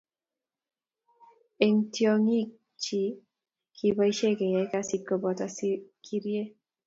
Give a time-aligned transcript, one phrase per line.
[1.65, 2.51] Eng tiongiing
[2.81, 3.01] chje
[3.75, 6.41] kiboisie keyay kazi koboto sikirie.